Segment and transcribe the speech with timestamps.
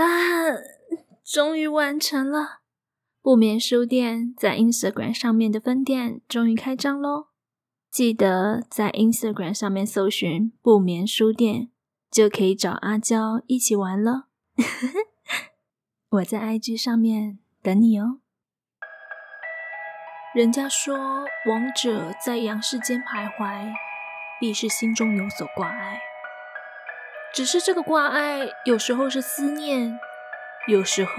[0.00, 0.54] 啊，
[1.24, 2.60] 终于完成了！
[3.20, 7.26] 不眠书店在 Instagram 上面的分店终于开张喽！
[7.90, 11.70] 记得在 Instagram 上面搜寻“不眠书店”，
[12.10, 14.28] 就可以找阿娇一起玩了。
[16.10, 18.20] 我在 IG 上面等你哦。
[20.34, 20.96] 人家说，
[21.46, 23.72] 王者在阳世间徘徊，
[24.38, 26.00] 必是心中有所挂碍。
[27.34, 29.98] 只是这个挂碍，有时候是思念，
[30.66, 31.12] 有时候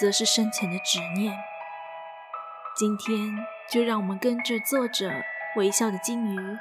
[0.00, 1.36] 则是深浅的执念。
[2.74, 3.18] 今天，
[3.68, 5.10] 就让我们跟着作者
[5.56, 6.58] 微笑的金鱼，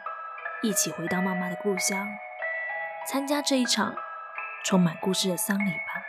[0.62, 2.08] 一起回到妈妈的故乡，
[3.08, 3.96] 参加这一场
[4.66, 6.04] 充满故事的丧礼吧。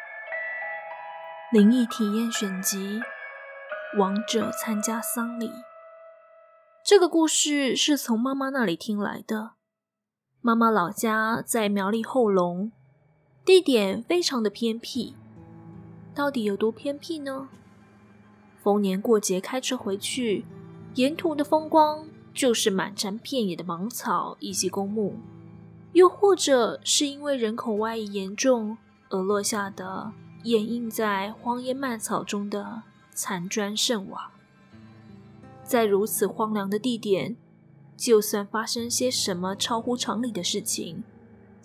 [1.52, 3.01] 灵异体验选集：
[3.98, 5.52] 王者参加丧礼。
[6.84, 9.52] 这个故事是从妈妈那里听来的。
[10.41, 12.73] 妈妈老家在苗栗后龙。
[13.48, 15.15] 地点非常的偏僻，
[16.15, 17.49] 到底有多偏僻呢？
[18.63, 20.45] 逢年过节开车回去，
[20.96, 25.15] 沿途的风光就是满山遍野的芒草以及公墓，
[25.95, 28.77] 又或者是因为人口外移严重
[29.09, 30.12] 而落下的
[30.43, 32.83] 掩映在荒烟蔓草中的
[33.15, 34.30] 残砖剩瓦。
[35.65, 37.35] 在如此荒凉的地点，
[37.96, 41.02] 就算发生些什么超乎常理的事情，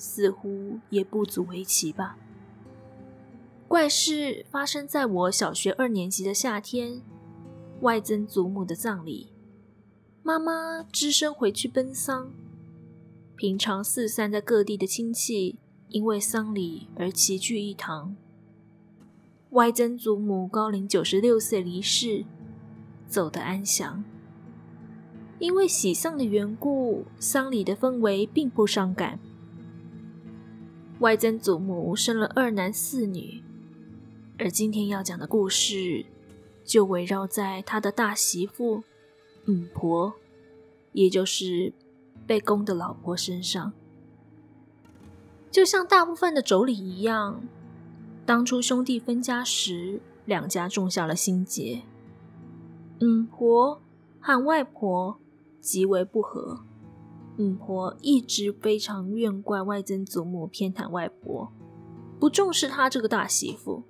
[0.04, 2.18] 似乎也不足为奇吧。
[3.70, 7.02] 怪事发生在我小学二年级的夏天，
[7.80, 9.30] 外曾祖母的葬礼。
[10.22, 12.32] 妈妈只身回去奔丧，
[13.38, 18.16] 平常四散在各地的亲戚因为丧礼而齐聚一堂。
[19.52, 22.26] 外曾祖母高龄九十六岁离世，
[23.08, 24.04] 走得安详。
[25.40, 29.20] 因为喜丧的缘故，丧礼的氛围并不伤感。
[31.04, 33.44] 外曾祖母生了二男四女，
[34.40, 36.06] 而今天要讲的故事
[36.64, 38.84] 就围绕在她的大媳妇
[39.44, 40.14] 嗯婆，
[40.94, 41.74] 也就是
[42.26, 43.74] 被公的老婆身上。
[45.52, 47.44] 就像大部分的妯娌一样，
[48.26, 51.82] 当初兄弟分家时，两家种下了心结。
[53.02, 53.82] 嗯婆
[54.22, 55.20] 和外婆
[55.60, 56.62] 极为不和。
[57.36, 61.52] 姆婆一直非常怨怪外曾祖母偏袒外婆，
[62.20, 63.84] 不重视她这个大媳妇。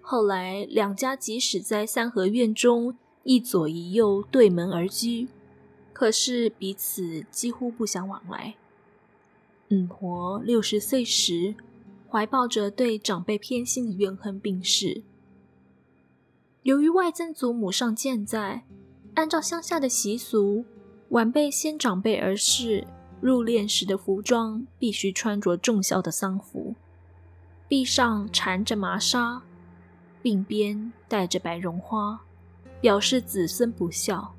[0.00, 5.28] 后来两家即使在三合院中一左一右对门而居，
[5.92, 8.56] 可是彼此几乎不相往来。
[9.68, 11.54] 姆婆六十岁时，
[12.10, 15.02] 怀抱着对长辈偏心的怨恨病逝。
[16.62, 18.64] 由于外曾祖母尚健在，
[19.14, 20.64] 按照乡下的习俗。
[21.10, 22.86] 晚辈先长辈而逝，
[23.20, 26.74] 入殓时的服装必须穿着重孝的丧服，
[27.66, 29.42] 臂上缠着麻纱，
[30.22, 32.20] 鬓边戴着白绒花，
[32.82, 34.34] 表示子孙不孝。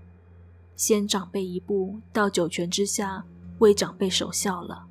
[0.75, 3.25] 先长辈一步到九泉之下
[3.57, 4.86] 为长辈守孝了。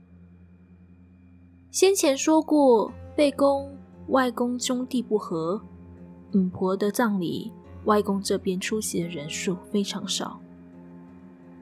[1.71, 3.73] 先前说过，被公
[4.09, 5.63] 外公兄弟不和，
[6.33, 7.53] 姆婆的葬礼，
[7.85, 10.41] 外公这边出席的人数非常少。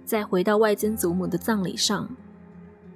[0.06, 2.08] 再回到外曾祖母的葬礼上，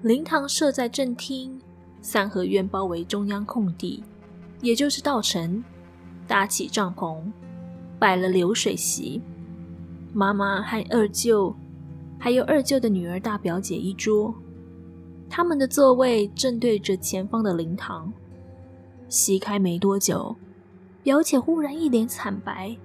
[0.03, 1.61] 灵堂设在正厅，
[2.01, 4.05] 三合院包围中央空地，
[4.61, 5.65] 也就是稻城，
[6.29, 7.21] 搭起帐篷，
[7.99, 9.21] 摆了流水席。
[10.13, 11.53] 妈妈和二舅，
[12.17, 14.33] 还有二舅的女儿大表姐一桌，
[15.29, 18.13] 他们的座位正对着前方的灵堂。
[19.09, 20.37] 席开没多久，
[21.03, 22.77] 表姐忽然一脸惨白，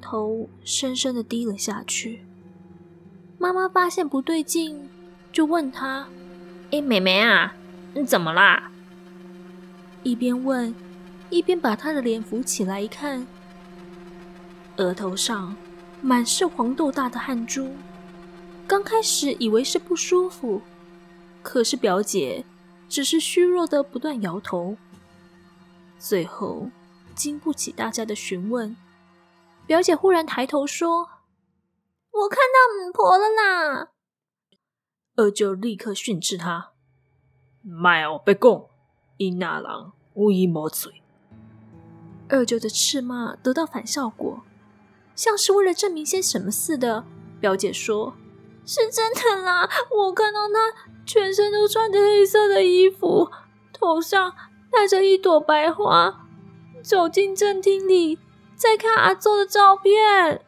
[0.00, 2.22] 头深深的低了下去。
[3.40, 4.90] 妈妈发现不对劲，
[5.32, 6.08] 就问她
[6.72, 7.54] ：“哎，妹妹啊，
[7.94, 8.72] 你怎么啦？”
[10.02, 10.74] 一边问，
[11.30, 13.24] 一边把她的脸扶起来一看，
[14.78, 15.54] 额头上
[16.02, 17.76] 满是黄豆大的汗珠。
[18.66, 20.60] 刚开始以为是不舒服，
[21.40, 22.44] 可是表姐
[22.88, 24.76] 只是虚弱的不断摇头。
[25.96, 26.70] 最后，
[27.14, 28.76] 经不起大家的询问，
[29.64, 31.08] 表姐忽然抬头说。
[32.20, 33.90] 我看到母婆了啦！
[35.14, 36.72] 二舅立刻训斥他
[37.62, 38.64] ：“卖哦，别讲，
[39.18, 41.02] 因那人无伊无嘴。”
[42.28, 44.42] 二舅的斥骂得到反效果，
[45.14, 47.04] 像是为了证明些什么似的。
[47.40, 48.14] 表姐说
[48.66, 50.74] ：“是真的啦，我看到他
[51.06, 53.30] 全身都穿着黑色的衣服，
[53.72, 54.34] 头上
[54.72, 56.26] 戴着一朵白花，
[56.82, 58.18] 走进正厅里，
[58.56, 60.44] 在看阿周的照片。”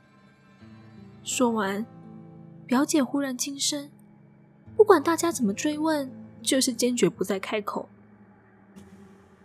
[1.33, 1.87] 说完，
[2.67, 3.89] 表姐忽然轻声，
[4.77, 6.11] 不管大家怎么追问，
[6.43, 7.89] 就是坚决不再开口。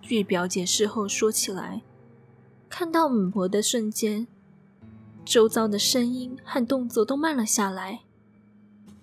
[0.01, 1.83] 据表姐事后说起来，
[2.69, 4.25] 看到母婆的瞬间，
[5.23, 8.01] 周遭的声音和动作都慢了下来，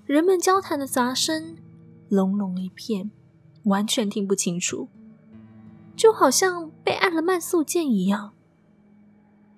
[0.04, 1.56] 人们交谈的杂声
[2.08, 3.12] 隆隆一片，
[3.62, 4.88] 完全听不清楚，
[5.94, 8.32] 就好像被按了慢速键一样。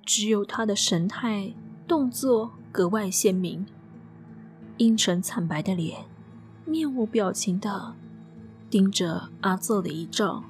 [0.05, 1.55] 只有她的神态、
[1.87, 3.67] 动作格外鲜明，
[4.79, 6.07] 阴沉惨白的脸，
[6.65, 7.95] 面无表情的
[8.71, 10.43] 盯着阿奏的遗照。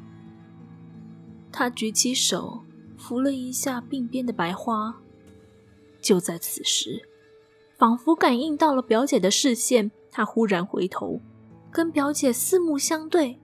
[1.51, 2.63] 他举起手
[2.97, 4.97] 扶了一下鬓边的白花，
[6.01, 7.09] 就在此时，
[7.77, 11.21] 仿佛感应到了表姐的视线，他忽然回头，
[11.73, 13.41] 跟表姐四目相对，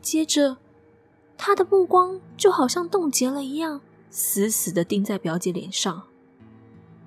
[0.00, 0.56] 接着
[1.36, 6.04] 他的目光就好像冻结了一样，死死的盯在表姐脸上。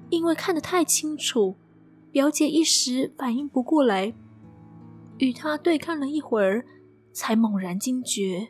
[0.10, 1.56] 因为看得太清楚，
[2.12, 4.14] 表姐一时反应不过来，
[5.18, 6.66] 与他对看了一会儿，
[7.12, 8.50] 才猛然惊觉。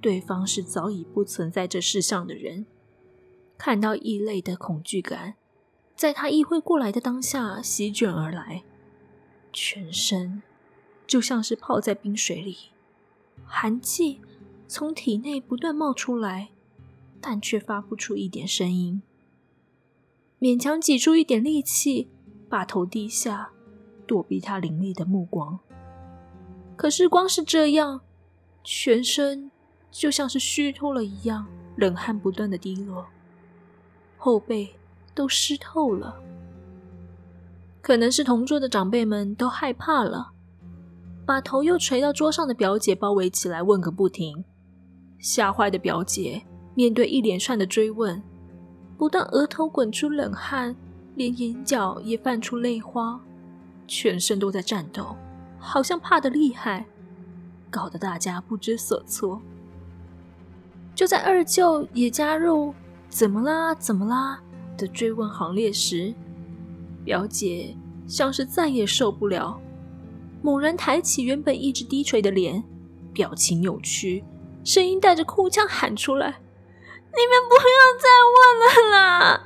[0.00, 2.66] 对方是早已不存在这世上的人，
[3.56, 5.34] 看到异类的恐惧感，
[5.96, 8.62] 在他意会过来的当下席卷而来，
[9.52, 10.42] 全身
[11.06, 12.56] 就像是泡在冰水里，
[13.46, 14.20] 寒气
[14.68, 16.50] 从体内不断冒出来，
[17.20, 19.00] 但却发不出一点声音，
[20.44, 22.10] 勉强挤出一点力气，
[22.50, 23.48] 把头低下，
[24.06, 25.58] 躲避他凌厉的目光。
[26.76, 28.02] 可是光是这样，
[28.62, 29.50] 全身。
[29.90, 31.46] 就像是虚脱了一样，
[31.76, 33.06] 冷汗不断的滴落，
[34.18, 34.74] 后背
[35.14, 36.20] 都湿透了。
[37.80, 40.32] 可能是同桌的长辈们都害怕了，
[41.24, 44.44] 把头又垂到桌上的表姐包围起来，问个不停。
[45.18, 46.42] 吓坏的表姐
[46.74, 48.22] 面对一连串的追问，
[48.96, 50.74] 不但额头滚出冷汗，
[51.14, 53.20] 连眼角也泛出泪花，
[53.86, 55.16] 全身都在颤抖，
[55.58, 56.86] 好像怕得厉害，
[57.70, 59.40] 搞得大家不知所措。
[60.94, 62.72] 就在二舅也加入
[63.10, 63.74] “怎么啦？
[63.74, 64.40] 怎么啦？”
[64.78, 66.14] 的追问行列时，
[67.04, 67.76] 表姐
[68.06, 69.60] 像是再也受不了，
[70.42, 72.62] 猛然抬起原本一直低垂的脸，
[73.12, 74.22] 表情扭曲，
[74.64, 76.36] 声音带着哭腔喊出来
[77.16, 79.40] ：“你们不要再问了啦！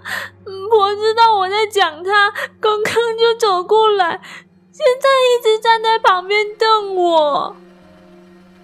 [0.70, 4.20] 婆知道我在讲她，刚刚就走过来，
[4.72, 7.56] 现在一直站在旁边瞪我。”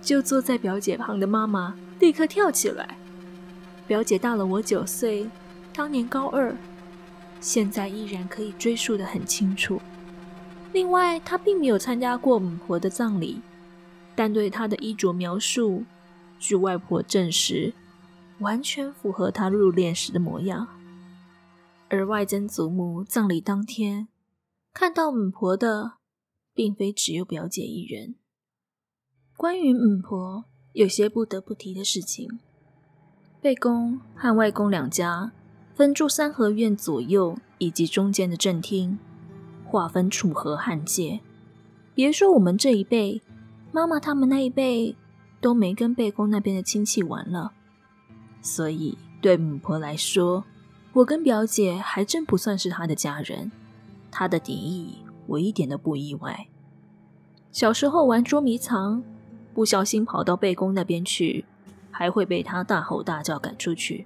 [0.01, 1.75] 就坐在表姐旁的妈妈。
[2.01, 2.99] 立刻跳起来。
[3.87, 5.29] 表姐大了我九岁，
[5.75, 6.55] 当年高二，
[7.41, 9.81] 现在依然可以追溯得很清楚。
[10.73, 13.41] 另外，她并没有参加过母婆的葬礼，
[14.15, 15.85] 但对她的衣着描述，
[16.39, 17.73] 据外婆证实，
[18.39, 20.69] 完全符合她入殓时的模样。
[21.89, 24.09] 而外曾祖母葬礼当天，
[24.73, 25.95] 看到母婆的，
[26.53, 28.15] 并非只有表姐一人。
[29.37, 30.45] 关于母婆。
[30.75, 32.41] 有些不得不提的事情，
[33.41, 35.31] 贝公和外公两家
[35.73, 38.99] 分住三合院左右以及中间的正厅，
[39.65, 41.21] 划分楚河汉界。
[41.95, 43.23] 别说我们这一辈，
[43.71, 44.97] 妈妈他们那一辈
[45.41, 47.53] 都没跟贝公那边的亲戚玩了。
[48.45, 50.45] 所以对母婆来说，
[50.93, 53.51] 我跟表姐还真不算是她的家人。
[54.13, 56.47] 她的敌意，我一点都不意外。
[57.51, 59.03] 小时候玩捉迷藏。
[59.55, 61.45] 不小心跑到贝公那边去，
[61.93, 64.05] 还会被他大吼大叫赶出去。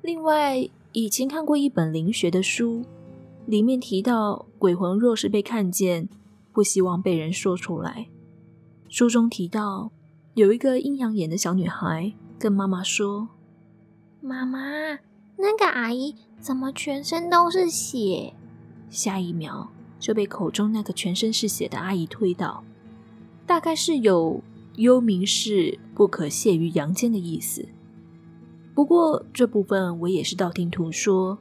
[0.00, 2.84] 另外，以前看过一本灵学的书，
[3.46, 6.08] 里面提到鬼魂若是被看见，
[6.52, 8.08] 不希望被人说出来。
[8.88, 9.92] 书中提到，
[10.34, 12.12] 有一个阴阳眼的小女孩
[12.42, 13.28] 跟妈妈说
[14.20, 14.58] ：“妈妈，
[15.36, 18.34] 那个阿姨怎么全身都是血？”
[18.90, 19.70] 下一秒
[20.00, 22.64] 就被口中那个全身是血的阿姨推倒。
[23.46, 24.42] 大概是有
[24.74, 27.68] 幽冥事不可泄于阳间的意思。
[28.74, 31.38] 不过这部分我也是道听途说，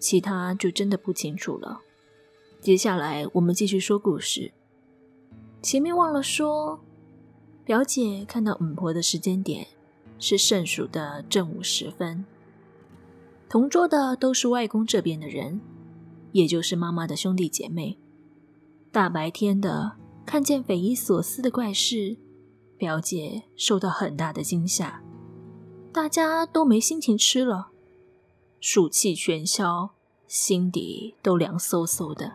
[0.00, 1.82] 其他就真的不清楚了。
[2.60, 4.50] 接下来我们继续说故事。
[5.62, 6.80] 前面忘了说，
[7.64, 9.68] 表姐看到五婆的时间点
[10.18, 12.24] 是盛暑的正午时分。
[13.48, 15.60] 同桌的都是外公这边的人，
[16.32, 17.98] 也就是妈妈的兄弟姐妹。
[18.90, 19.92] 大白天的。
[20.26, 22.16] 看见匪夷所思的怪事，
[22.76, 25.00] 表姐受到很大的惊吓，
[25.92, 27.68] 大家都没心情吃了，
[28.58, 29.90] 暑气全消，
[30.26, 32.32] 心底都凉飕飕的。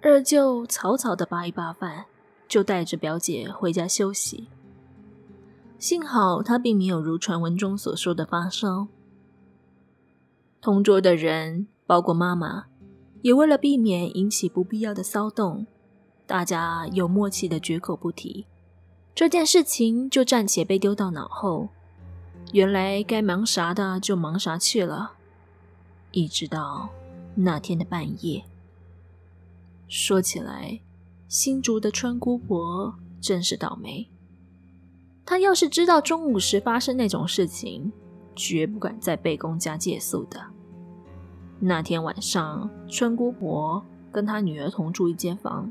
[0.00, 2.04] 二舅草草的扒一扒饭，
[2.46, 4.46] 就带着表姐回家休息。
[5.78, 8.88] 幸好他并没有如传闻中所说的发烧。
[10.60, 12.64] 同桌的人，包括妈妈，
[13.22, 15.66] 也为了避免引起不必要的骚动。
[16.26, 18.46] 大家有默契的绝口不提，
[19.14, 21.68] 这件事情就暂且被丢到脑后。
[22.52, 25.12] 原来该忙啥的就忙啥去了，
[26.10, 26.88] 一直到
[27.34, 28.44] 那天的半夜。
[29.86, 30.80] 说起来，
[31.28, 34.08] 新竹的川姑婆真是倒霉。
[35.26, 37.92] 他要是知道中午时发生那种事情，
[38.36, 40.40] 绝不敢在贝公家借宿的。
[41.58, 45.68] 那天晚上，春姑婆跟她女儿同住一间房。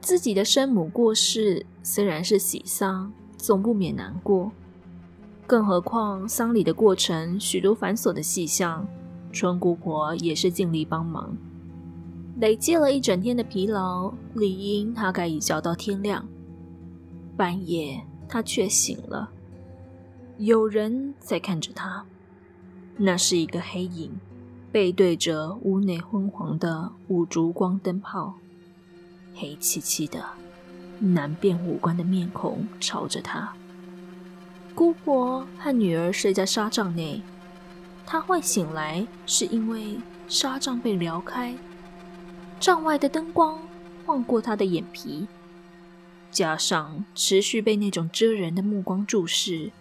[0.00, 4.50] 自己的生母过世，虽然是喜丧，总不免难过。
[5.46, 8.86] 更何况丧礼的过程，许多繁琐的细项，
[9.30, 11.36] 春姑婆也是尽力帮忙。
[12.40, 16.24] 累积了一整天的疲劳，理应她该一觉到天亮。
[17.36, 19.30] 半夜，他却醒了，
[20.36, 22.04] 有人在看着他。
[22.96, 24.18] 那是一个黑影，
[24.70, 28.34] 背对着屋内昏黄的五烛光灯泡，
[29.34, 30.24] 黑漆漆的，
[30.98, 33.52] 难辨五官的面孔朝着他。
[34.74, 37.22] 姑婆和女儿睡在纱帐内，
[38.04, 41.56] 她会醒来是因为纱帐被撩开，
[42.60, 43.58] 帐外的灯光
[44.04, 45.26] 晃过她的眼皮，
[46.38, 49.72] 加上持续被那种遮人的目光注视，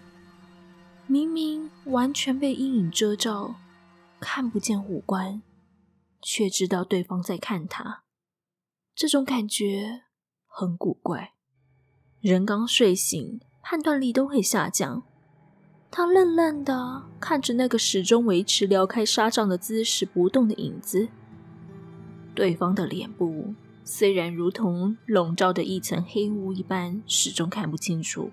[1.05, 3.57] 明明完全被阴影遮罩，
[4.19, 5.43] 看不见五官，
[6.19, 8.01] 却知道对方在看他，
[8.95, 10.01] 这种感觉
[10.47, 11.33] 很古怪。
[12.21, 15.03] 人刚睡醒，判断力都会下降。
[15.91, 21.09] 他愣愣地看着那个始终维持撩开纱帐的姿势不动的影子。
[22.33, 23.53] 对方的脸部
[23.88, 28.32] 虽然如同笼罩着一层黑雾一般，始终看不清楚，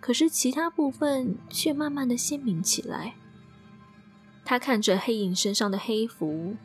[0.00, 3.14] 可是其他部分却慢慢的鲜明起来。
[4.44, 6.56] 他看着黑影身上的黑符，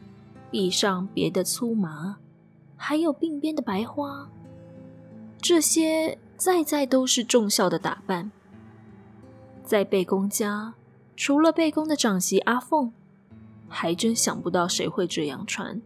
[0.49, 2.17] 臂上别的粗麻，
[2.75, 4.27] 还有鬓边的白花，
[5.39, 6.17] 这些。
[6.37, 8.31] 再再都是重孝的打扮，
[9.63, 10.73] 在贝公家，
[11.15, 12.91] 除了贝公的长媳阿凤，
[13.69, 15.79] 还真想不到谁会这样穿。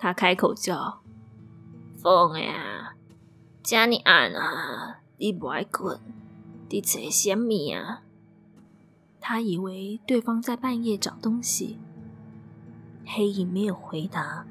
[0.00, 1.02] 他开口叫
[2.00, 2.94] ：“凤呀，
[3.62, 6.00] 家里暗啊，你不爱困，
[6.70, 8.02] 你在想什么啊？”
[9.20, 11.78] 他以为对方在半夜找东西，
[13.04, 14.46] 黑影没有回答，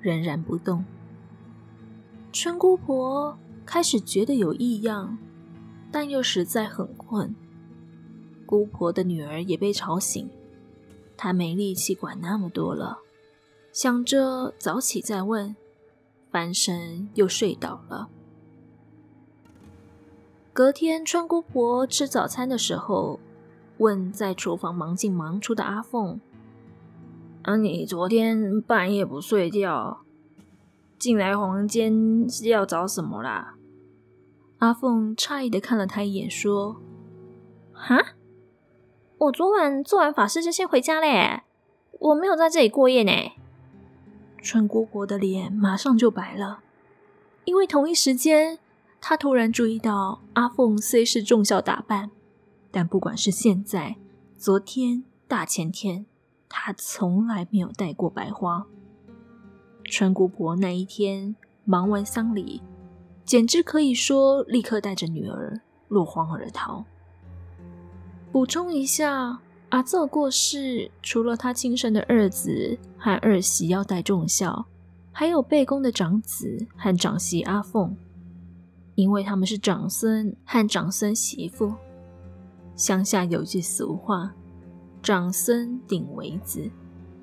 [0.00, 0.84] 仍然不动。
[2.32, 3.38] 春姑婆。
[3.66, 5.16] 开始觉得有异样，
[5.90, 7.34] 但又实在很困。
[8.44, 10.28] 姑婆的女儿也被吵醒，
[11.16, 12.98] 她没力气管那么多了，
[13.74, 15.56] 想着早起再问，
[16.30, 18.08] 翻身又睡倒了。
[20.52, 23.18] 隔天，春姑婆吃早餐的时候，
[23.78, 26.20] 问在厨房忙进忙出的阿凤
[27.42, 30.02] ：“啊，你昨天半夜不睡觉？”
[30.96, 33.56] 进来房间是要找什么啦？
[34.58, 36.76] 阿凤诧异的看了他一眼，说
[37.74, 38.14] ：“哈，
[39.18, 41.42] 我昨晚做完法事就先回家嘞，
[41.98, 43.10] 我没有在这里过夜呢。”
[44.44, 46.60] 春姑婆的脸马上就白了，
[47.46, 48.58] 因为同一时间，
[49.00, 52.10] 她突然注意到阿凤虽是重孝打扮，
[52.70, 53.96] 但不管是现在、
[54.36, 56.04] 昨天、大前天，
[56.46, 58.66] 她从来没有戴过白花。
[59.84, 61.34] 春姑婆那一天
[61.64, 62.62] 忙完丧礼，
[63.24, 66.84] 简直可以说立刻带着女儿落荒而逃。
[68.30, 69.40] 补充一下，
[69.74, 74.66] 阿祖过世，除了他亲生的二子和二媳要戴重孝，
[75.10, 77.96] 还有贝公的长子和长媳阿凤，
[78.94, 81.74] 因为他们是长孙和长孙媳妇。
[82.76, 84.32] 乡下有句俗话
[85.02, 86.70] ：“长孙顶为子”，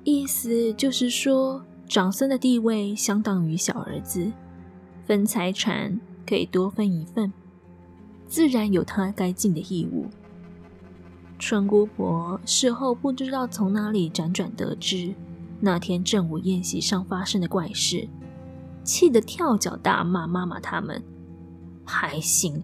[0.04, 1.64] 意思就是说。
[1.88, 4.30] 长孙的地位相当于小儿子，
[5.06, 7.32] 分财产可以多分一份，
[8.26, 10.06] 自然有他该尽的义务。
[11.42, 15.12] 春姑婆事后不知道从哪里辗转得知
[15.58, 18.08] 那天正午宴席上发生的怪事，
[18.84, 21.02] 气得跳脚大骂妈妈他们
[21.84, 22.62] ：“歹性，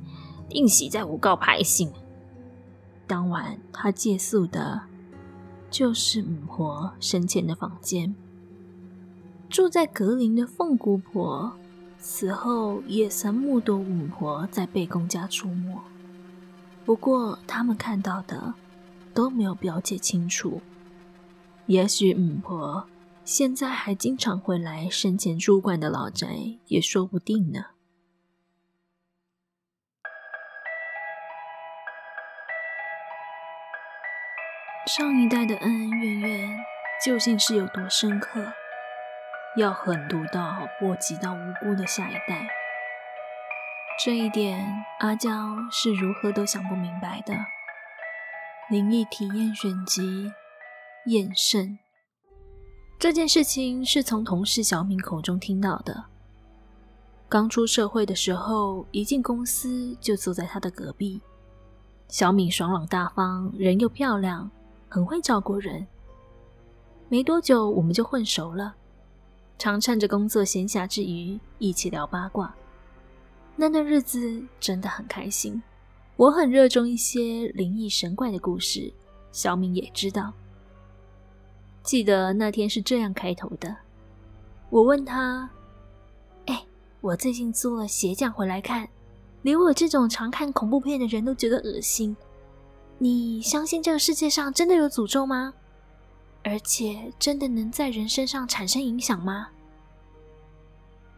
[0.49, 1.93] 定是在诬告歹性。”
[3.09, 4.83] 当晚他借宿的，
[5.69, 8.15] 就是母婆生前的房间。
[9.51, 11.53] 住在格林的凤姑婆，
[11.99, 15.77] 死后也曾目睹五婆在贝公家出没，
[16.85, 18.55] 不过他们看到的
[19.19, 20.63] 都没有标记清楚。
[21.67, 22.89] 也许五婆
[23.25, 26.29] 现在还经常会来生前住惯的老宅，
[26.69, 27.65] 也说不定呢。
[34.87, 36.59] 上一代的恩恩怨怨
[37.05, 38.53] 究竟是有多深刻？
[39.57, 42.47] 要狠毒到波及到无辜的下一代。
[44.05, 44.65] 这一点，
[45.01, 45.29] 阿娇
[45.73, 47.58] 是如何都想不明白的。
[48.71, 50.31] 灵异体验选集，
[51.07, 51.79] 验肾。
[52.99, 56.05] 这件事情是从同事小敏口中听到的。
[57.31, 61.19] 刚出社会的时候，一进公司就坐在他的隔壁。
[62.09, 64.51] 小敏爽朗大方，人又漂亮，
[64.87, 65.87] 很会照顾人。
[67.09, 68.75] 没多久，我们就混熟了，
[69.57, 72.55] 常趁着工作闲暇之余一起聊八卦。
[73.57, 75.63] 那段日子真的很开心。
[76.19, 78.93] 我很热衷一些灵异神怪的故事，
[79.31, 80.33] 小敏也知道。
[81.85, 83.77] 记得那天是这样开头的，
[84.69, 85.49] 我问他
[86.47, 86.67] ：“哎，
[87.01, 88.89] 我最近租了鞋匠回来看，
[89.43, 92.17] 连我这种常看恐怖片的人都觉得恶心。
[92.99, 95.55] 你相信这个世界上真的有诅咒吗？
[96.43, 99.51] 而且真的能在人身上产生影响吗？”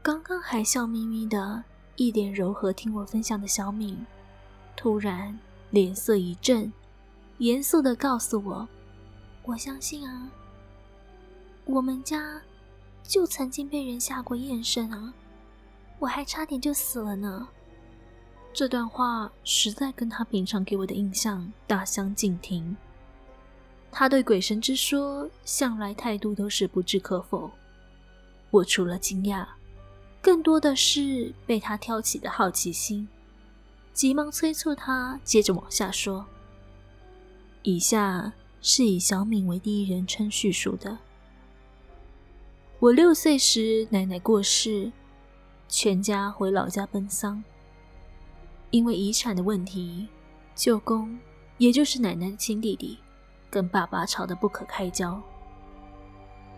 [0.02, 1.64] 刚刚还笑眯眯的。
[1.96, 4.06] 一脸柔和听我分享的小敏，
[4.76, 5.38] 突然
[5.70, 6.72] 脸色一震，
[7.38, 8.68] 严肃地告诉我
[9.44, 10.30] ：“我相信啊，
[11.64, 12.40] 我们家
[13.02, 15.12] 就曾经被人下过验肾啊，
[15.98, 17.48] 我还差点就死了呢。”
[18.52, 22.76] 这段话实在跟他平常给我的印象大相径庭。
[23.92, 27.50] 他对鬼神之说向来态度都是不置可否。
[28.50, 29.46] 我除了惊讶。
[30.22, 33.08] 更多的是被他挑起的好奇心，
[33.92, 36.26] 急忙催促他接着往下说。
[37.62, 38.32] 以下
[38.62, 40.98] 是以小敏为第一人称叙述的：
[42.78, 44.90] 我六岁时，奶奶过世，
[45.68, 47.42] 全家回老家奔丧。
[48.70, 50.08] 因为遗产的问题，
[50.54, 51.18] 舅公，
[51.58, 52.98] 也就是奶奶的亲弟弟，
[53.50, 55.20] 跟爸爸吵得不可开交。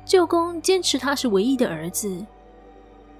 [0.04, 2.24] 舅公坚持他是唯一的儿子。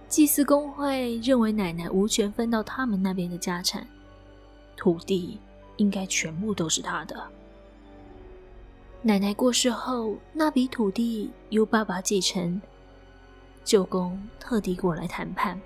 [0.08, 3.88] 祭祀公会认为奶奶无权分到他们那边的家产，
[4.82, 5.38] 土地
[5.76, 7.16] 应该全部都是他的。
[9.00, 12.60] 奶奶过世后，那笔土地由爸爸继承。
[13.62, 15.60] 舅公特地过来谈判。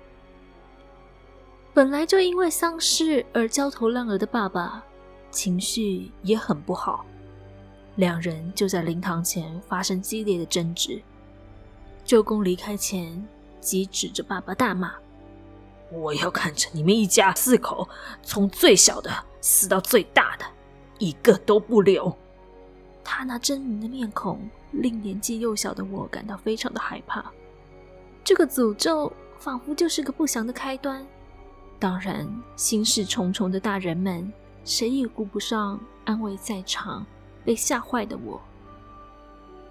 [1.73, 4.83] 本来就因为丧事而焦头烂额的爸爸，
[5.31, 7.03] 情绪也很不好，
[7.95, 11.01] 两人就在灵堂前发生激烈的争执。
[12.05, 13.27] 舅公离开前，
[13.59, 14.93] 即指着爸爸大骂
[15.91, 17.87] ：“我要看着你们一家四口，
[18.21, 20.45] 从最小的死到最大的，
[20.99, 22.15] 一个都不留。”
[23.03, 27.23] 他那狰狞的面孔令年纪幼小的我感到非常的害怕。
[28.23, 31.05] 这个诅咒仿佛就是个不祥的开端。
[31.79, 34.31] 当然，心事重重的大人们
[34.65, 37.05] 谁也顾不上安慰在场
[37.45, 38.41] 被吓坏的我，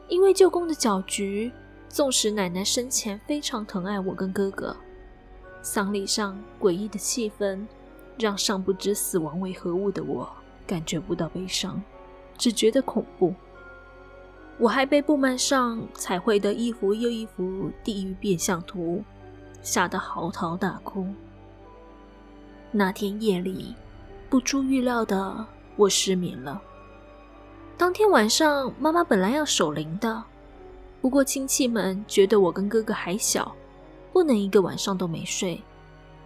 [0.09, 1.52] 因为舅公的搅局。
[1.88, 4.76] 纵使奶奶生前非常疼爱我跟哥哥，
[5.66, 7.66] 丧礼上诡异的气氛
[8.16, 10.31] 让尚不知死亡为何物的我
[10.64, 11.83] 感觉不到悲伤，
[12.38, 13.35] 只觉得恐怖。
[14.59, 19.02] 我还被布幔上彩绘的一幅又一幅地狱变相图
[19.61, 21.05] 吓得嚎啕大哭。
[22.70, 23.74] 那天夜里，
[24.31, 26.62] 不出预料的我失眠了。
[27.76, 30.22] 当天晚上，妈妈本来要守灵的。
[31.00, 33.52] 不过亲戚们觉得我跟哥哥还小，
[34.16, 35.61] 不能一个晚上都没睡，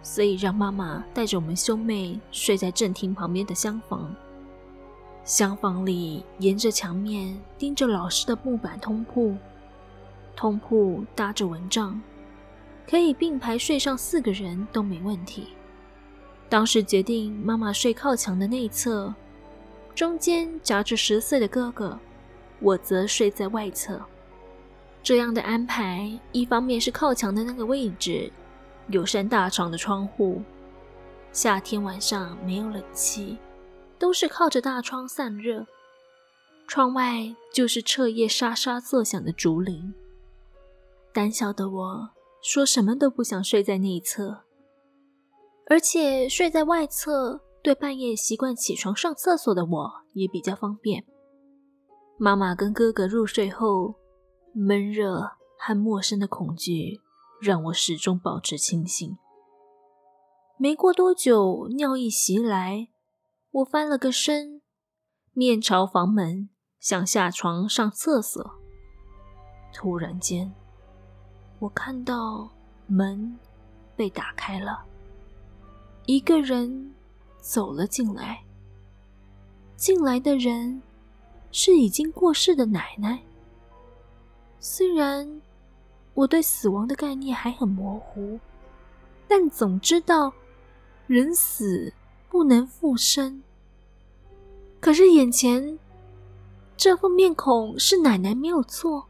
[0.01, 4.15] 所以让妈妈带着我们兄妹睡在正厅旁边的厢房。
[5.25, 9.35] 厢房里沿着墙面钉着老式的木板通铺，
[10.37, 12.01] 通铺搭着蚊帐，
[12.89, 15.49] 可以并排睡上四个人都没问题。
[16.47, 19.13] 当时决定妈妈睡靠墙的内侧，
[19.93, 21.99] 中间夹着十岁的哥哥，
[22.61, 24.01] 我则睡在外侧。
[25.03, 28.31] 这样的安排，一方面是靠墙的那个位置
[28.87, 30.41] 有扇大床的窗户，
[31.31, 33.37] 夏天晚上没有冷气，
[33.97, 35.65] 都是靠着大窗散热。
[36.67, 39.93] 窗外就是彻夜沙沙作响的竹林。
[41.11, 42.09] 胆小的我
[42.43, 44.43] 说什么都不想睡在内侧，
[45.67, 51.03] 而且睡在外侧，对半夜习惯起床上厕所的我也比较方便。
[52.17, 53.95] 妈妈跟哥哥入睡后。
[54.53, 56.99] 闷热和陌生的恐惧
[57.41, 59.17] 让我始终保持清醒。
[60.57, 62.89] 没过多久，尿意袭来，
[63.51, 64.61] 我翻了个身，
[65.33, 68.59] 面朝房门，想下床上厕所。
[69.73, 70.53] 突然间，
[71.59, 72.51] 我看到
[72.85, 73.39] 门
[73.95, 74.83] 被打开了，
[76.05, 76.93] 一个人
[77.39, 78.43] 走了进来。
[79.75, 80.83] 进来的人
[81.51, 83.23] 是已经过世的奶奶。
[84.63, 85.41] 虽然
[86.13, 88.39] 我对死亡的概念还很模糊，
[89.27, 90.31] 但总知道
[91.07, 91.91] 人死
[92.29, 93.41] 不能复生。
[94.79, 95.79] 可是眼前
[96.77, 99.03] 这副面孔是奶奶没有错，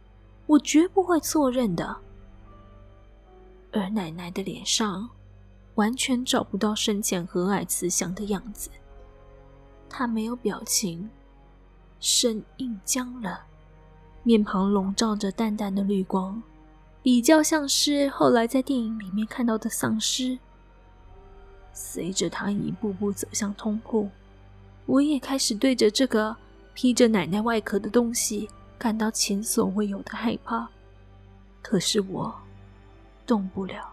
[0.46, 1.98] 我绝不会错认的。
[3.74, 5.10] 而奶奶的脸上
[5.76, 8.70] 完全找不到生前和蔼慈祥的样子，
[9.90, 11.10] 她没有表情，
[12.00, 13.46] 生硬僵了，
[14.24, 16.42] 面庞笼罩着淡淡的绿光。
[17.04, 20.38] 比较像是后来在电影里面看到的丧尸。
[21.74, 24.10] 随着他一步步走向通铺，
[24.86, 26.36] 我也开始对着这个
[26.74, 30.70] 披着奶奶外壳的东西感到前所未有的害怕。
[31.64, 32.36] 可是我
[33.26, 33.90] 动不了。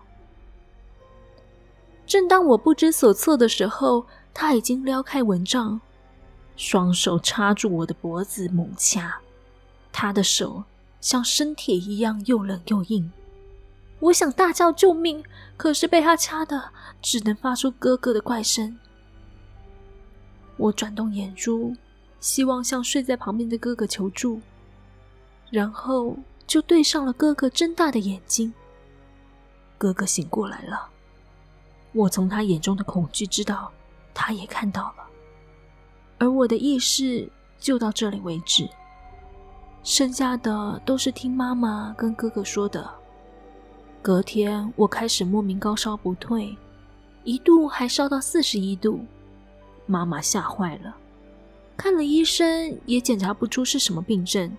[2.07, 5.81] 正当我不知所措的时候，他已经撩开蚊帐，
[6.57, 9.21] 双手插住我的脖子猛掐。
[9.93, 10.65] 他的手。
[11.01, 13.13] 像生铁一样又冷又硬，
[14.01, 15.23] 我想大叫救命，
[15.57, 16.71] 可是被他掐的
[17.01, 18.77] 只能发出咯咯的怪声。
[20.57, 21.77] 我转动眼珠，
[22.19, 24.41] 希望向睡在旁边的哥哥求助，
[25.53, 26.17] 然后
[26.49, 28.53] 就对上了哥哥睁大的眼睛。
[29.79, 30.89] 哥哥醒过来了，
[31.93, 33.71] 我从他眼中的恐惧知道，
[34.13, 35.07] 他也看到了，
[36.19, 38.69] 而我的意识就到这里为止。
[39.89, 42.87] 剩下的都是听妈妈跟哥哥说的。
[44.03, 46.55] 隔天，我开始莫名高烧不退，
[47.25, 49.01] 一度还烧到四十一度，
[49.87, 50.95] 妈妈吓坏了，
[51.75, 54.55] 看了医生也检查不出是什么病症。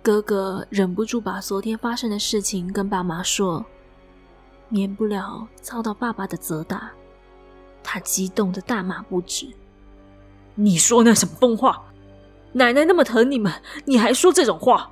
[0.00, 3.66] 哥哥忍不住把昨天发生的事情跟爸妈说，
[4.68, 6.92] 免不了遭到爸爸的责打，
[7.82, 9.48] 他激动的大骂不止
[10.54, 11.82] ：“你说那什么疯话！”
[12.52, 13.52] 奶奶那么疼你们，
[13.84, 14.90] 你还说这种话？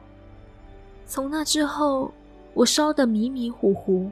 [1.07, 2.13] 从那之后，
[2.53, 4.11] 我烧得迷迷糊糊。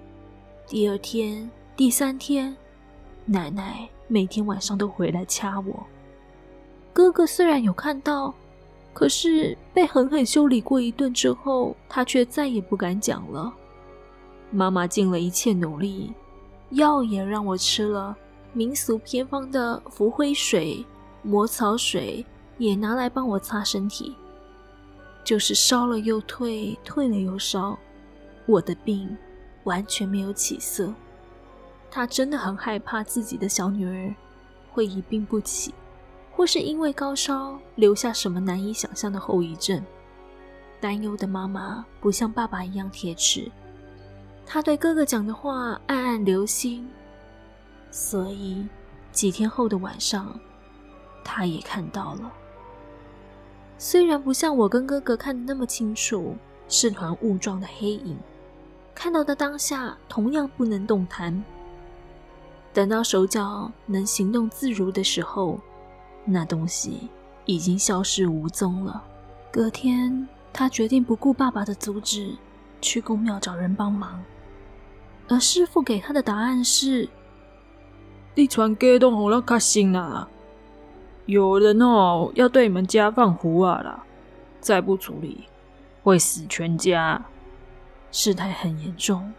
[0.66, 2.56] 第二天、第三天，
[3.26, 5.86] 奶奶每天晚上都回来掐我。
[6.92, 8.32] 哥哥虽然有看到，
[8.94, 13.52] 可是被狠狠修理过一顿之后，他却再也不敢讲了。
[14.50, 16.14] 妈妈尽了一切努力，
[16.70, 18.16] 药也让我吃了，
[18.52, 20.84] 民俗偏方的浮灰水、
[21.22, 22.24] 魔草水。
[22.58, 24.14] 也拿来帮我擦身体，
[25.24, 27.78] 就是烧了又退，退了又烧，
[28.46, 29.16] 我的病
[29.64, 30.92] 完全没有起色。
[31.90, 34.14] 他真的很害怕自己的小女儿
[34.72, 35.72] 会一病不起，
[36.32, 39.84] 或是因为高烧留下什么难以想象的后遗症。
[40.80, 43.50] 担忧的妈妈不像爸爸一样铁齿，
[44.44, 46.88] 他对哥哥讲的话暗暗留心，
[47.90, 48.68] 所以
[49.10, 50.38] 几天后的晚上，
[51.24, 52.32] 他也看到了。
[53.76, 56.36] 虽然不像我跟哥哥看的那么清楚，
[56.68, 58.16] 是团雾状的黑影，
[58.94, 61.44] 看到的当下同样不能动弹。
[62.72, 65.60] 等到手脚能行动自如的时候，
[66.24, 67.08] 那东西
[67.44, 69.02] 已经消失无踪了。
[69.50, 72.34] 隔天，他决定不顾爸爸的阻止，
[72.80, 74.22] 去公庙找人帮忙。
[75.28, 77.08] 而师父给他的答案是
[78.34, 80.28] ：“你传给东红了，卡心啊。”
[81.26, 84.04] 有人哦，要对你们家放胡啊啦！
[84.60, 85.44] 再不处理，
[86.02, 87.24] 会死全家。
[88.10, 89.32] 事态很严重。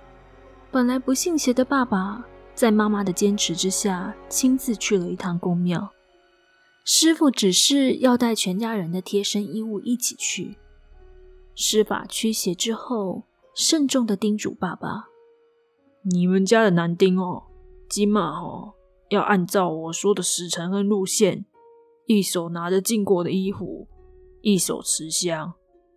[0.71, 5.91] 本来不信邪的爸爸，在妈妈的坚持之下，亲自去了一趟公庙。
[6.83, 10.57] 师父只是要带全家人的贴身衣物一起去。
[11.55, 15.05] 施法驱邪之后，慎重的叮嘱爸爸
[16.03, 17.43] ：“你们家的男丁哦，
[17.87, 18.73] 今晚哦，
[19.09, 21.45] 要按照我说的时辰和路线。”
[22.07, 23.87] 一手拿着禁果的衣服，
[24.41, 25.53] 一手持香，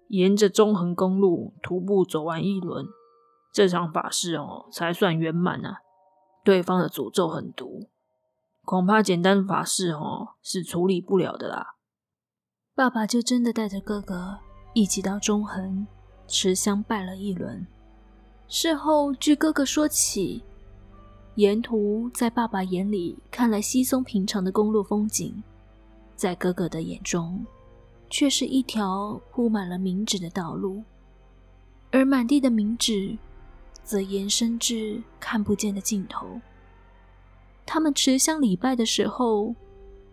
[0.09, 2.87] 沿着中横公路徒步走完一轮，
[3.53, 5.81] 这场法事哦才算圆满啊！
[6.43, 7.89] 对方的诅咒很毒，
[8.65, 11.75] 恐怕简单法事哦是处理不了的啦。
[12.75, 14.39] 爸爸就真的带着哥哥
[14.73, 15.87] 一起到中横
[16.27, 17.67] 持香拜了一轮。
[18.47, 20.43] 事后据哥哥说起，
[21.35, 25.43] 沿途在爸爸眼里看来稀松平常的公路风景。
[26.19, 27.47] 在哥哥的眼中，
[28.11, 30.83] 却是一条铺满了冥纸的道路，
[31.93, 33.17] 而满地的冥纸
[33.85, 36.41] 则延伸至看不见的尽头。
[37.65, 39.55] 他们持香礼拜的时候，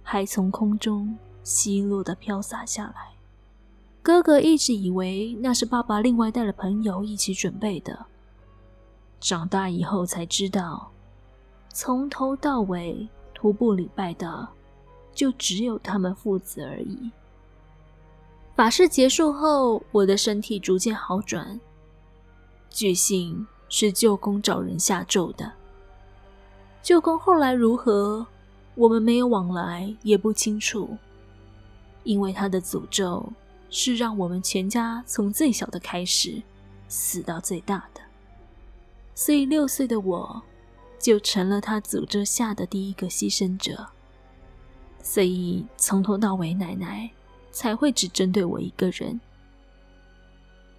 [0.04, 3.16] 还从空中稀落地飘洒下来。
[4.04, 8.06] 哥哥一直以为那是爸爸另外带了朋友一起准备的，
[9.20, 10.92] 长大以后才知道，
[11.74, 14.48] 从头到尾徒步礼拜的。
[15.16, 17.10] 就只有他们父子而已。
[18.56, 21.60] 法事结束后，我的身体逐渐好转。
[22.70, 25.52] 据信是舅公找人下咒的。
[26.84, 28.28] 舅公后来如何，
[28.76, 30.98] 我们没有往来，也不清楚。
[32.04, 33.28] 因为他的诅咒
[33.72, 36.42] 是让我们全家从最小的开始
[36.88, 38.02] 死到最大的，
[39.16, 40.44] 所以六岁的我
[41.00, 43.88] 就成了他诅咒下的第一个牺牲者。
[45.08, 47.08] 所以从头到尾，奶奶
[47.52, 49.22] 才会只针对我一个人，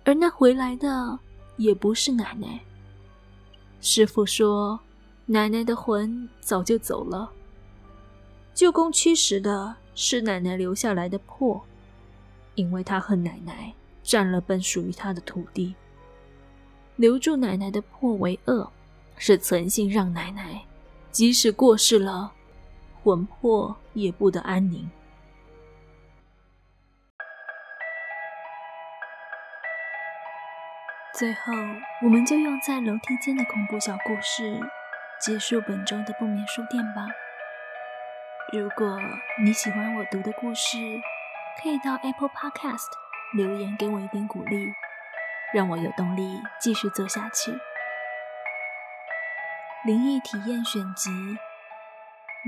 [0.05, 1.17] 而那回来的
[1.57, 2.61] 也不是奶奶。
[3.81, 4.81] 师傅说，
[5.27, 7.31] 奶奶的魂早就走了。
[8.53, 11.65] 舅公驱使的是奶奶留下来的魄，
[12.57, 15.73] 因为他恨奶奶占了本属于他的土地，
[16.97, 18.69] 留住奶奶的魄为恶，
[19.17, 20.65] 是存心让奶奶
[21.13, 22.33] 即使过世了，
[23.07, 24.91] 魂魄也不得安宁。
[31.15, 31.53] 最后，
[32.03, 34.61] 我们就用在楼梯间的恐怖小故事
[35.21, 37.07] 结束本周的不眠书店吧。
[38.53, 38.99] 如果
[39.41, 40.77] 你喜欢我读的故事，
[41.63, 42.89] 可以到 Apple Podcast
[43.37, 44.73] 留言给我一点鼓励，
[45.55, 47.53] 让我有动力继续做下去。
[49.85, 51.09] 灵异体验选集：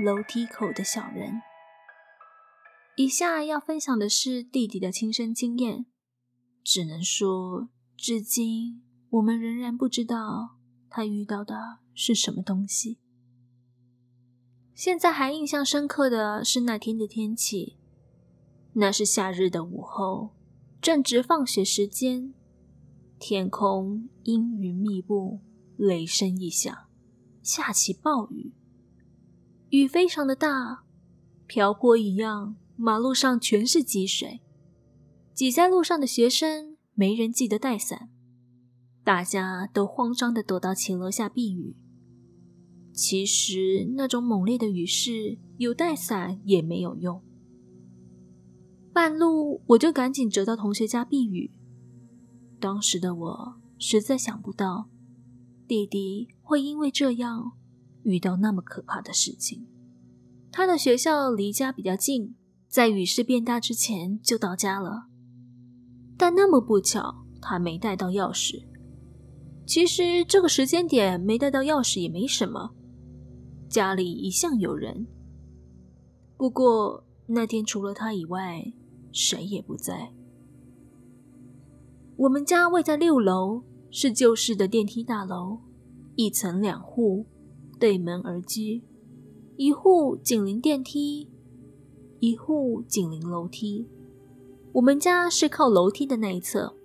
[0.01, 1.41] 楼梯口的小人。
[2.95, 5.85] 以下要分享的是弟弟的亲身经验，
[6.63, 10.57] 只能说，至今我们仍然不知道
[10.89, 12.99] 他遇到的是什么东西。
[14.73, 17.77] 现在还印象深刻的是那天的天气，
[18.73, 20.29] 那是夏日的午后，
[20.81, 22.33] 正值放学时间，
[23.19, 25.41] 天空阴云密布，
[25.75, 26.73] 雷声一响，
[27.43, 28.53] 下起暴雨，
[29.69, 30.83] 雨非常的大，
[31.45, 34.41] 瓢泼一样，马路上全是积水，
[35.33, 38.09] 挤在路上的学生没人记得带伞，
[39.03, 41.75] 大家都慌张地躲到骑楼下避雨。
[42.91, 47.21] 其实那种猛烈的雨势，有带伞也没有用。
[48.91, 51.51] 半路我就赶紧折到同学家避雨。
[52.59, 54.89] 当时的我实在想不到，
[55.67, 57.53] 弟弟会因为这样
[58.03, 59.67] 遇到那么可怕的事情。
[60.51, 62.35] 他的学校离家比较近，
[62.67, 65.07] 在雨势变大之前就到家了。
[66.17, 68.63] 但那么不巧，他没带到钥匙。
[69.65, 72.71] 其实这个时间点没带到钥匙也没什么。
[73.69, 75.05] 家里一向有人，
[76.35, 78.73] 不过那天除了他以外，
[79.11, 80.11] 谁也不在。
[82.17, 85.59] 我们家位在六楼，是旧式的电梯大楼，
[86.15, 87.27] 一层两户，
[87.79, 88.83] 对门而居，
[89.55, 91.29] 一户紧邻电梯，
[92.19, 93.87] 一户紧邻楼梯。
[94.73, 96.75] 我们家是靠楼梯的那一侧，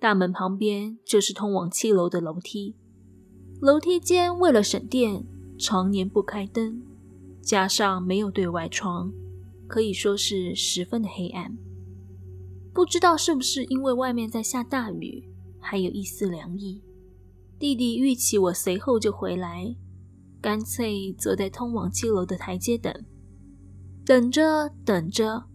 [0.00, 2.74] 大门旁边就是通往七楼的楼梯。
[3.60, 5.26] 楼梯间为了省电。
[5.56, 6.82] 常年不开灯，
[7.40, 9.12] 加上没有对外窗，
[9.68, 11.56] 可以说是十分的黑暗。
[12.72, 15.22] 不知道是不是因为外面在下大雨，
[15.60, 16.82] 还有一丝凉意。
[17.56, 19.76] 弟弟预期我随后就回来，
[20.44, 22.92] 干脆坐在通往七楼的台阶等。
[24.04, 25.48] 等着等着，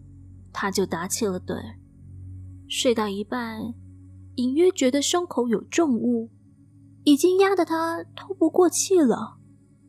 [0.52, 1.76] 他就打起了盹。
[2.68, 3.72] 睡到一半，
[4.34, 6.28] 隐约觉得胸口有重物，
[7.04, 9.38] 已经压得他透不过气了。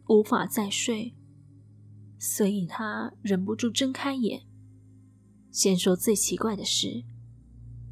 [0.07, 1.15] 无法再睡，
[2.19, 4.43] 所以他忍不住睁开眼。
[5.49, 7.03] 先说最奇怪的是，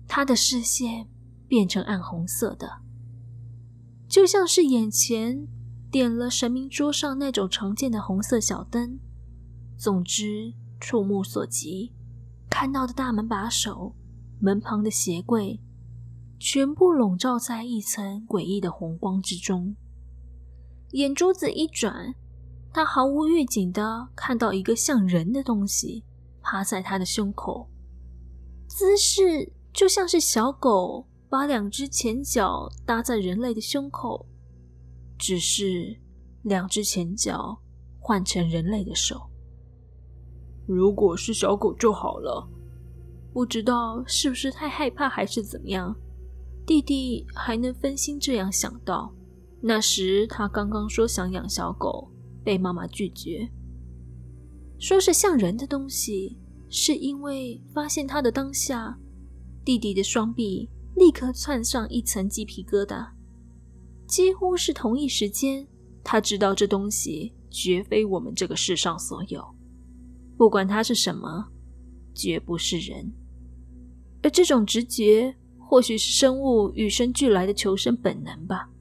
[0.07, 1.07] 他的视线
[1.47, 2.69] 变成暗红色的，
[4.07, 5.47] 就像是眼前
[5.91, 8.99] 点了神明桌上那种常见的红色小灯。
[9.77, 11.93] 总之，触目所及，
[12.49, 13.95] 看到的大门把手、
[14.39, 15.59] 门旁的鞋柜，
[16.37, 19.75] 全部笼罩在一层诡异的红光之中。
[20.91, 22.13] 眼珠子一转，
[22.73, 26.03] 他毫无预警的看到一个像人的东西
[26.41, 27.69] 趴在他的胸口，
[28.67, 34.25] 姿势就像是小狗把两只前脚搭在人类的胸口，
[35.19, 35.95] 只是
[36.43, 37.61] 两只前脚
[37.99, 39.29] 换成人类的手。
[40.65, 42.47] 如果是小狗就好了，
[43.33, 45.95] 不知道是不是太害怕还是怎么样，
[46.65, 49.13] 弟弟还能分心这样想到。
[49.61, 52.09] 那时他刚刚说想养小狗，
[52.43, 53.47] 被妈妈拒绝。
[54.79, 56.37] 说是像人的东西，
[56.69, 58.97] 是因为发现他的当下，
[59.65, 63.18] 弟弟的双臂立刻窜上一层鸡皮疙瘩。
[64.09, 65.67] 几乎是同一时间，
[66.03, 69.55] 他知道这东西绝非我们这个世上所有，
[70.35, 71.45] 不管它是什么，
[72.15, 73.13] 绝不是人。
[74.23, 78.71] 而这种直觉，或许是生物与生俱来的求生本能吧。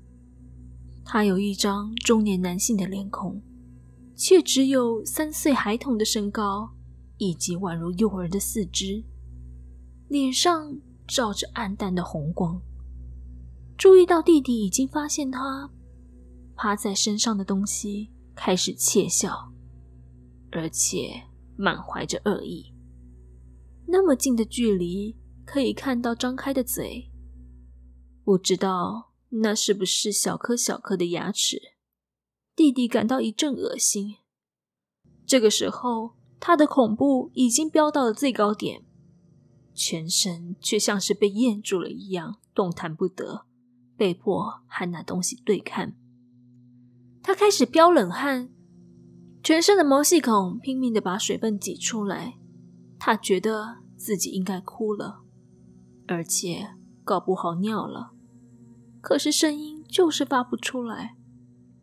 [1.05, 3.43] 他有一张中年男性的脸孔，
[4.17, 6.71] 却只有三岁孩童的身高，
[7.19, 9.05] 以及宛如幼儿的四肢，
[10.09, 10.75] 脸上
[11.07, 12.63] 照着暗淡的红光。
[13.79, 15.71] 注意到弟弟已经发现他
[16.57, 19.53] 趴在身上的东西，开始窃笑，
[20.51, 21.23] 而且
[21.57, 22.75] 满怀着恶意。
[23.87, 27.13] 那么近的距离，可以看到张开的嘴，
[28.25, 31.61] 不知道那是不是小颗小颗的牙齿。
[32.57, 34.17] 弟弟感到一阵恶心。
[35.25, 38.85] 这个时候，他的恐怖已经飙到了最高点，
[39.73, 43.47] 全身却像是被咽住了一样，动弹不得。
[43.99, 45.97] 被迫和那东西对看，
[47.21, 48.49] 他开始飙冷汗，
[49.43, 52.39] 全身的毛细孔拼命的把水分挤出来。
[52.97, 55.23] 他觉得自己应该哭了，
[56.07, 58.13] 而且搞不好尿了，
[59.01, 61.17] 可是声音就是发不出来。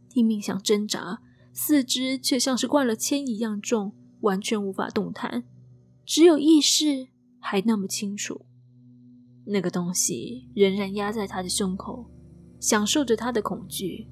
[0.10, 5.44] 拼命想挣扎，四肢却像是灌了铅一样重，完全无法动弹，
[6.06, 8.46] 只有意识还那么清楚。
[9.46, 12.10] 那个东西仍然压在他的胸口，
[12.60, 14.08] 享受着他的恐惧，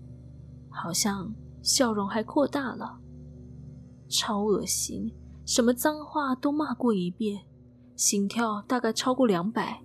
[0.69, 2.99] 好像笑容还扩大了。
[4.07, 5.11] 超恶心，
[5.45, 7.45] 什么脏话都骂过一遍，
[7.95, 9.83] 心跳大概超过两百，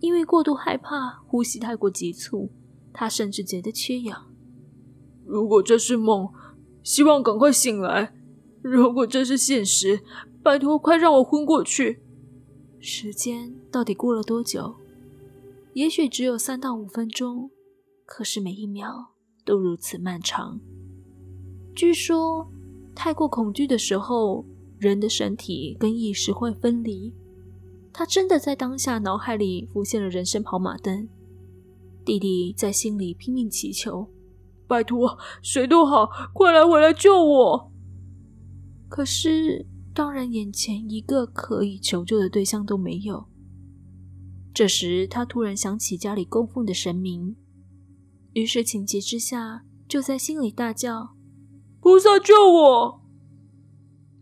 [0.00, 2.50] 因为过度害怕，呼吸太过急促，
[2.92, 4.26] 他甚至觉得缺氧。
[5.24, 6.28] 如果这是梦，
[6.82, 8.12] 希望赶快醒来；
[8.60, 10.00] 如果这是现实，
[10.42, 12.02] 拜托快让我昏过去。
[12.84, 14.74] 时间到底过了多久？
[15.72, 17.48] 也许只有三到五分钟，
[18.04, 19.12] 可是每一秒
[19.44, 20.58] 都如此漫长。
[21.76, 22.50] 据说，
[22.92, 24.44] 太过恐惧的时候，
[24.80, 27.14] 人的身体跟意识会分离。
[27.92, 31.08] 他真的在当下脑海里浮现了人生跑马灯。
[32.04, 34.08] 弟弟在心里拼命祈求
[34.66, 37.72] ：“拜托，谁都好，快来回来救我！”
[38.90, 39.66] 可是。
[39.94, 43.28] 当然，眼前一个可以求救的对象都没有。
[44.54, 47.36] 这时，他突然想起家里供奉的神明，
[48.32, 51.14] 于是情急之下，就在心里大叫
[51.80, 53.02] ：“菩萨救我！”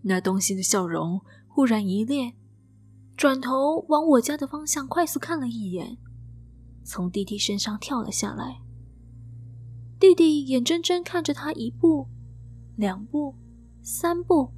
[0.03, 2.35] 那东西的笑容忽然一裂，
[3.17, 5.99] 转头往我家的方向快速看了一眼，
[6.83, 8.61] 从弟弟身上跳了下来。
[10.01, 12.09] 弟弟眼睁睁看着他一步、
[12.77, 13.37] 两步、
[13.83, 14.53] 三步。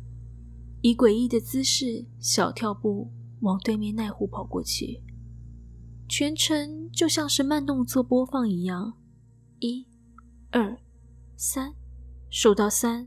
[0.83, 3.09] 以诡异的姿势，小跳步
[3.40, 5.01] 往对面奈湖跑过去，
[6.09, 8.92] 全程就像是慢动作播放一样。
[9.61, 9.87] 一、
[10.51, 10.77] 二、
[11.37, 11.73] 三，
[12.31, 13.07] 数到三，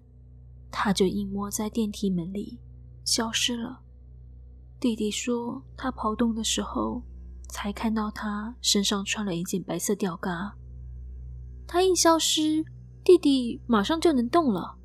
[0.71, 2.59] 他就隐没在电梯门里，
[3.03, 3.81] 消失了。
[4.79, 7.03] 弟弟说，他跑动的时候，
[7.49, 10.55] 才看到他身上穿了一件白色吊嘎。
[11.67, 12.63] 他一消失，
[13.03, 14.77] 弟弟马上就能动了。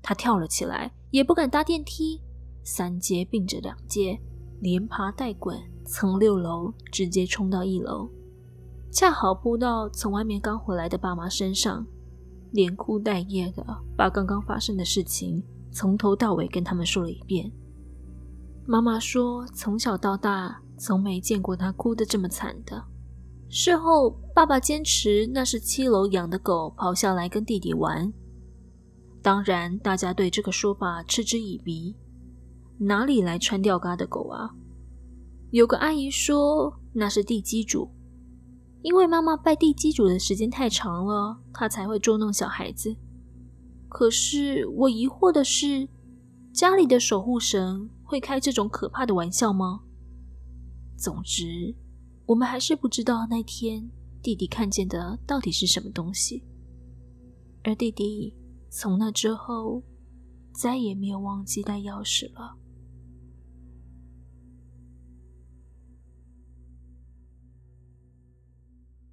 [0.00, 0.94] 他跳了起来。
[1.12, 2.20] 也不敢搭电梯，
[2.64, 4.18] 三阶并着两阶，
[4.60, 8.08] 连爬带滚，从六楼直接冲到一楼，
[8.90, 11.86] 恰好扑到从外面刚回来的爸妈身上，
[12.52, 13.62] 连哭带噎的
[13.94, 17.52] 把刚刚发生的事情从头到尾跟他们说了一遍。
[18.64, 22.82] 妈妈说，从小到大从没见过他哭得这么惨的。
[23.50, 28.10] 事后，爸爸坚持那是七楼养的狗跑下来跟弟弟玩。
[29.22, 31.94] 当然，大家对这个说法嗤之以鼻。
[32.78, 34.50] 哪里来穿吊嘎的狗啊？
[35.52, 37.88] 有个阿姨说那是地基主，
[38.82, 42.96] 因为妈妈拜地基主的时间太长了，她才会捉弄小孩子。
[43.88, 45.88] 可是我疑惑的是，
[46.52, 49.82] 家里的守护神会开这种可怕的玩笑吗？
[50.96, 51.72] 总之，
[52.26, 53.88] 我们还是不知道那天
[54.20, 56.42] 弟弟看见的到底是什么东西，
[57.62, 58.34] 而弟弟。
[58.74, 59.82] 从那之后，
[60.54, 62.56] 再也没有忘记带钥匙了。